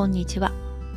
[0.00, 0.50] こんにちは。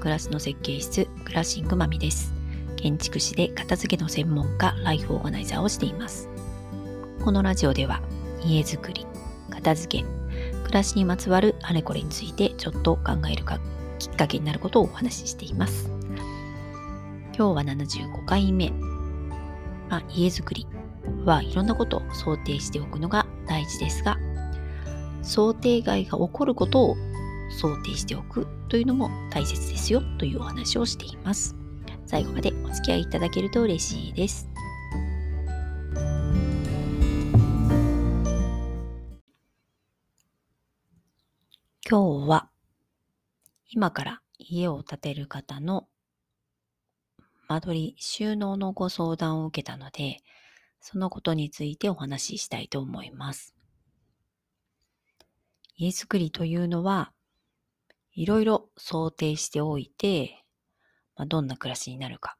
[0.00, 2.32] 暮らしの設計室、クラッシングマミです。
[2.76, 6.30] 建築士で片付けの専門家、ライフオーガナイザーをしています。
[7.22, 8.00] このラジオでは、
[8.42, 9.06] 家づくり、
[9.50, 10.04] 片付け、
[10.62, 13.60] 暮らしにまつわるあれこれについてちょっと考えるか
[13.98, 15.90] きっかけになることをお話ししています。
[17.36, 18.70] 今日は75回目。
[19.90, 20.66] まあ、家づくり
[21.26, 24.16] はいろんなことを想定しておくのが大事ですが、
[25.22, 26.96] 想定外が起こることを
[27.50, 31.56] 想定しておくというのも大切ですよというお話をしています。
[32.04, 34.48] 最後までお付き合いいただけると嬉しいです。
[41.88, 42.50] 今日は
[43.70, 45.86] 今から家を建てる方の
[47.48, 50.18] 間取り収納のご相談を受けたので、
[50.80, 53.54] そのことについてお話ししたいと思います。
[55.76, 57.12] 家づくりというのは、
[58.16, 60.42] いろいろ想定しておいて、
[61.16, 62.38] まあ、どんな暮らしになるか、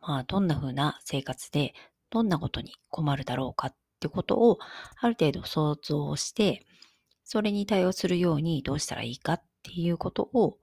[0.00, 1.74] まあ、どんな風な生活で、
[2.08, 4.58] どんなことに困るだろうかってことを、
[4.98, 6.64] ある程度想像して、
[7.22, 10.56] それに対応するようにどうしたらいいかっていうことを、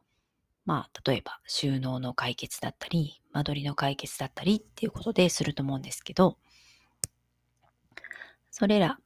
[0.66, 6.40] まあ、例えば収納の解決だったり、間取りの解決だったりっていうことですると思うんですけど、
[8.50, 8.98] それら、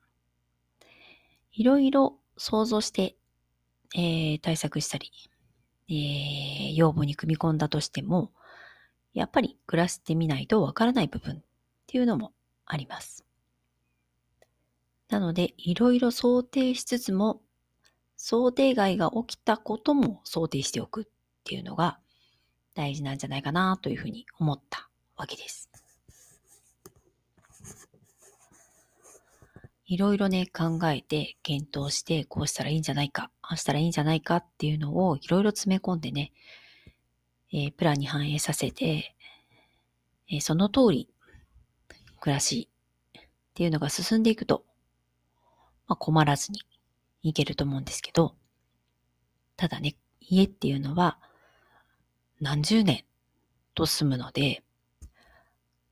[1.52, 3.18] いろいろ想像して
[3.96, 5.12] えー、対策したり、
[5.90, 8.32] えー、要望に組み込んだとしても、
[9.14, 11.42] やっぱり暮らしてみないとわからない部分っ
[11.88, 12.34] ていうのも
[12.66, 13.26] あります。
[15.10, 17.42] なので、いろいろ想定しつつも、
[18.16, 21.06] 想定外が起きたことも想定しておくっ
[21.44, 22.00] ていうのが
[22.76, 25.69] 大事なんじゃないかなというふうに思ったわけです。
[29.90, 36.32] いろいろね、考えて、検討して、こうしたらいいんじゃないか、ああしたらいいんじゃないかっていうのをいろいろ詰め込んでね、
[37.52, 39.16] えー、プランに反映させて、
[40.30, 41.10] えー、その通り、
[42.20, 42.70] 暮らし
[43.18, 43.22] っ
[43.56, 44.64] ていうのが進んでいくと、
[45.88, 46.62] まあ、困らずに
[47.24, 48.36] いけると思うんですけど、
[49.58, 51.18] ただね、家っていうのは
[52.40, 53.06] 何十年
[53.74, 54.62] と住むので、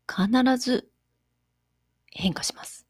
[0.07, 0.87] 必ず
[2.11, 2.86] 変化します。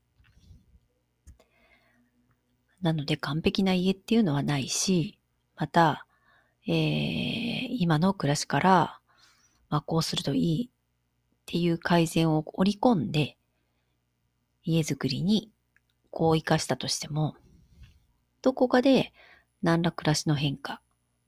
[2.82, 5.18] なので完璧な家っていうのはないし、
[5.56, 6.06] また、
[6.68, 9.00] えー、今の暮らしから、
[9.70, 10.70] まあ、こうするといいっ
[11.46, 13.38] ていう改善を織り込んで、
[14.64, 15.52] 家づくりに
[16.12, 17.36] こう生かしたとしても、
[18.42, 19.14] どこかで
[19.62, 20.82] 何ら暮らしの変化、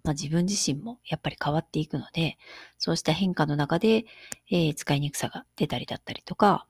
[0.04, 2.38] まあ、自分自身もやっぱり変わっていくので、
[2.78, 4.06] そうした変化の中で、
[4.52, 6.68] えー、使いにくさが出たりだったりとか、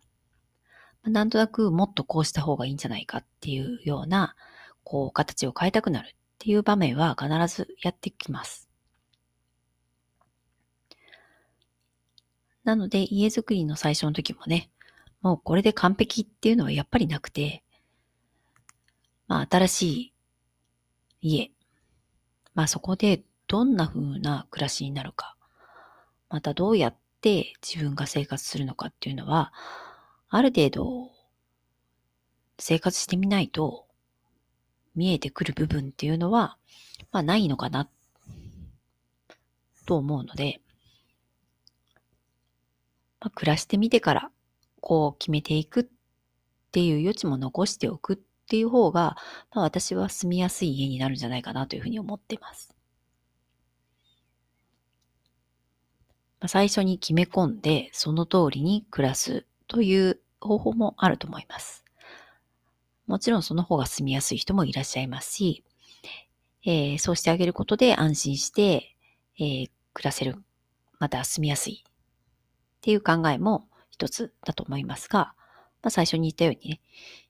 [1.04, 4.36] なんとなくもっとこうした方がいいんじゃないかっていうような、
[4.84, 8.70] こう、形を変えたくなるっていう場面は必ずやってきます。
[12.64, 14.70] なので、家づくりの最初の時もね、
[15.22, 17.64] もうこれで完璧っていうのはやっぱりなくて、
[19.28, 20.14] まあ、新しい
[21.22, 21.52] 家、
[22.54, 25.36] まあそこでどんな風な暮らしになるか、
[26.30, 29.52] またどうやって自分が生活するのかっていうのは、
[30.30, 31.12] ある程度
[32.60, 33.88] 生活してみないと
[35.00, 36.58] 見えてくる部分っていうのは、
[37.14, 37.90] まあないのかな、
[39.86, 40.60] と思うので、
[43.22, 44.32] まあ、暮らしてみてから、
[44.82, 45.86] こう決めていくっ
[46.72, 49.16] ていう余地も残しておくっていう方が、
[49.56, 52.76] まあ、私は住みやすい家になるんじゃないかなというふうに思っています。
[56.42, 61.86] まあ、最初に決め込んで、その通りに暮らすという方法もあると思います。
[63.10, 65.64] もちろんその方が住みやすい人もいらっしゃいますし、
[66.64, 68.96] えー、そうしてあげることで安心して、
[69.40, 70.36] えー、暮らせる、
[71.00, 71.92] また住みやすいっ
[72.82, 75.34] ていう考えも一つだと思いますが、
[75.82, 76.82] まあ、最初に言ったようにね、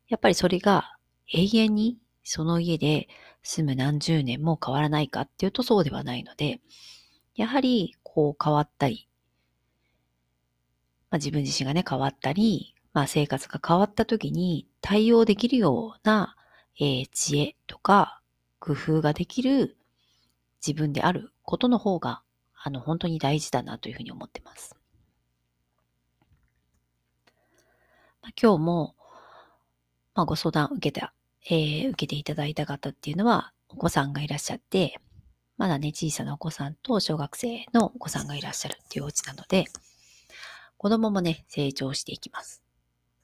[0.10, 0.98] やっぱりそれが
[1.34, 3.08] 永遠にその家で
[3.42, 6.60] 住む何十年も変わらないかっていうとそうではないので、
[7.36, 9.08] やはりこう変わったり、
[11.10, 16.36] まあ、自分自身がね変わったり、まあ、生活が変わった時に対応できるような、
[16.82, 18.20] えー、知恵とか
[18.60, 19.78] 工夫ができる
[20.60, 22.24] 自分であることの方が、
[22.62, 24.76] あの、本当に大事だなというふうに思ってます。
[28.22, 28.96] まあ、今日も、
[30.14, 31.14] まあ、ご相談を受けた、
[31.46, 35.00] えー、受けていただいた方っていうのは、お子さんがいらっしゃって、
[35.56, 39.68] まだね、小さなお子さんと小学生のお子さんがいらっしゃるっていうお家なので、
[40.76, 42.59] 子供もね、成長していきます。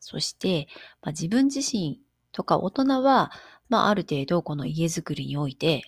[0.06, 0.68] そして、
[1.02, 2.00] まあ、自分自身
[2.32, 3.32] とか大人は、
[3.70, 5.82] まあ、ある程度この家づくりにおいて、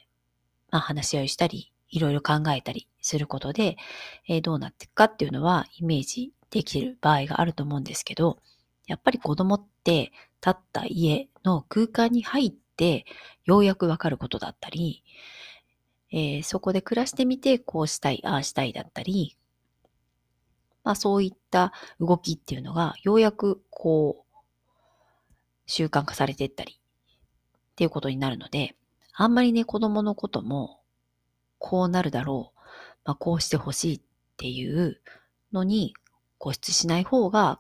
[0.72, 3.78] まあ、話し合いしたり、いろいろ考えたりすることで、
[4.28, 8.40] えー、どうなっていくかっていうのはイメージできる場合があると思うんですけど、
[8.88, 10.12] やっぱり子供って
[10.44, 13.06] 立った家の空間に入って
[13.46, 15.04] ようやくわかることだったり、
[16.12, 19.38] えー、そこで暮らしてみてこうしたい、ああしたいだったり、
[20.88, 24.38] まあそういった動きっていうのがようやくこう
[25.66, 28.74] 習慣化されていったりっていうことになるので、
[29.14, 30.80] あんまりね子供のことも
[31.58, 32.60] こうなるだろう、
[33.04, 34.02] まあこうしてほしいっ
[34.38, 35.02] ていう
[35.52, 35.94] のに
[36.40, 37.60] 固執しない方が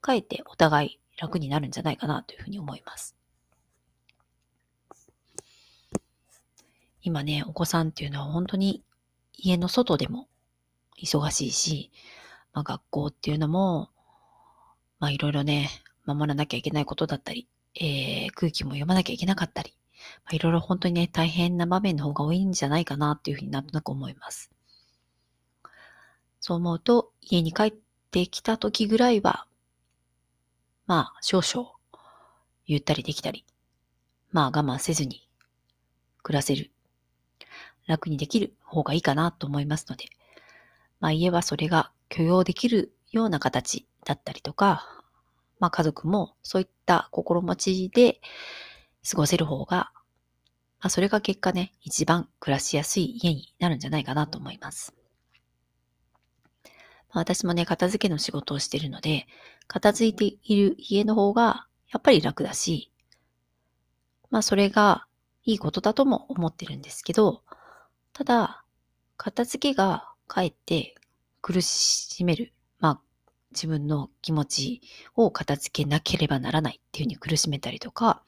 [0.00, 3.14] かえってお互い楽になるんじゃないかなというふうに思います。
[7.02, 8.82] 今ね、お子さんっていうのは本当に
[9.34, 10.28] 家の外でも
[10.98, 11.90] 忙しいし、
[12.54, 13.90] まあ、学校っていうのも、
[15.00, 15.68] まあいろいろね、
[16.06, 19.74] 守らなきゃいけないことだったり、えー、空気も読まなきゃいけなかったり、
[20.24, 24.50] まあ、いろいろ本当にね、大変な場面の方が多いんじゃないかなっていうふうになんとなく思います。
[26.40, 27.74] そう思うと、家に帰っ
[28.10, 29.46] てきた時ぐらいは、
[30.86, 31.70] まあ少々
[32.66, 33.44] ゆったりできたり、
[34.30, 35.28] まあ我慢せずに
[36.22, 36.70] 暮らせる、
[37.86, 40.04] 楽にできる方がいいかなと思いますので、
[41.00, 44.86] まあ家はそれが許容できるような形だったりとか、
[45.58, 48.20] まあ家族もそういった心持ちで
[49.10, 49.90] 過ごせる方が、
[50.78, 54.94] まあそれが結果ね、一番暮らしやすい家になるんじゃないかなと思います。
[57.12, 59.26] ま私もね、片付けの仕事をしているので、
[59.66, 62.92] 片付いている家の方がやっぱり楽だし、
[64.30, 65.08] まあそれが
[65.42, 67.42] いいことだとも思ってるんですけど、
[68.12, 68.62] ただ、
[69.16, 70.94] 片付けがかえって
[71.46, 73.00] 苦しめる、まあ
[73.50, 74.80] 自分の気持ち
[75.14, 78.22] を片付けなければならないっていうふうに苦しめたりとか、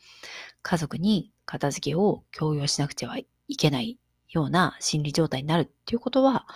[0.61, 3.27] 家族に片付けを強要しなくてはい
[3.57, 3.99] けない
[4.29, 6.47] ような心理状態になるっていうことは、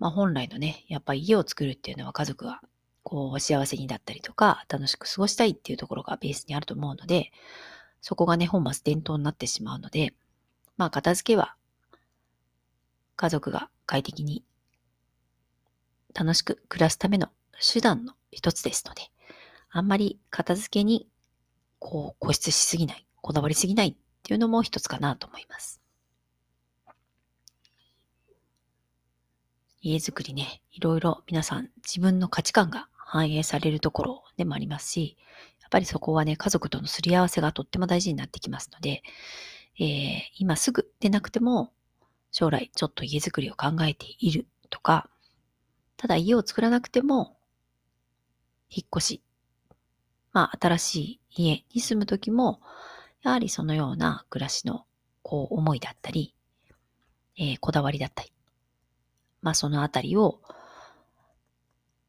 [0.00, 2.60] まあ本来のね、やっぱり家を作るっていうのは家族が
[3.04, 7.30] こう幸せにだったりとか楽しく過ごしたいっていうところがベースにあると思うので、
[8.00, 10.12] そこがね、本末転倒になってしまうので、
[10.76, 11.54] まあ片付けは
[13.14, 14.42] 家族が快適に
[16.14, 17.28] 楽しく暮らすための
[17.60, 19.02] 手段の一つですので、
[19.70, 21.08] あんまり片付けに
[21.78, 25.80] こう固執しすぎない、こだわりすぎないっていうのも一つかなと思います。
[29.80, 35.16] 家づくりね、いろいろ皆さん自分の価値観が反映されるところでもありますし、
[35.62, 39.02] やっぱりそこはね、家族とのすり合わせがとっても大事になってきますので、
[39.78, 41.72] えー、今すぐでなくても、
[42.32, 45.08] 将来ちょっと家づくりを考えているとか、
[45.98, 47.36] ただ家を作らなくても、
[48.70, 49.22] 引っ越し、
[50.32, 52.60] まあ新しい家に住むときも、
[53.22, 54.86] やはりそのような暮らしの
[55.22, 56.36] こう思いだったり、
[57.36, 58.32] えー、こだわりだったり、
[59.42, 60.40] まあそのあたりを、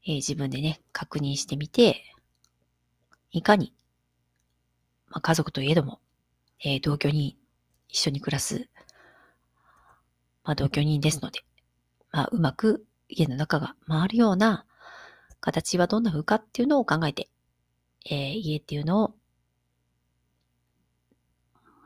[0.06, 2.04] えー、自分でね、確認してみて、
[3.32, 3.74] いかに、
[5.08, 6.00] まあ、家族といえども、
[6.64, 7.40] えー、同居に
[7.88, 8.70] 一緒に暮らす、
[10.44, 11.40] まあ、同居人ですので、
[12.12, 14.66] まあ、うまく家の中が回るような
[15.42, 17.30] 形はどんな風かっていうのを考えて、
[18.06, 19.16] えー、家っていうのを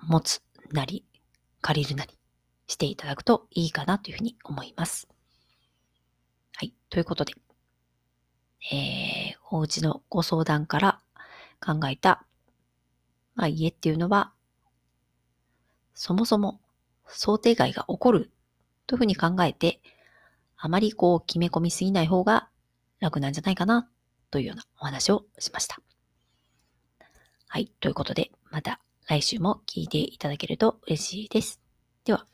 [0.04, 1.06] 持つなり、
[1.62, 2.18] 借りるなり
[2.68, 5.08] していただくといいかなというふうに思います。
[6.56, 6.74] はい。
[6.90, 7.34] ということで、
[8.72, 11.00] えー、お家のご相談から
[11.60, 12.26] 考えた、
[13.36, 14.34] まあ、家っていうのは、
[15.94, 16.60] そもそも
[17.08, 18.32] 想定外が起こる
[18.88, 19.80] というふうに考えて、
[20.66, 22.48] あまりこう決め込みすぎない方が
[23.02, 23.90] 楽なんじゃないかな
[24.32, 25.78] というようなお話をしました。
[27.50, 27.70] はい。
[27.82, 28.80] ということで、また
[29.10, 31.60] 来週も聞いていただけると嬉しいです。
[32.06, 32.28] では、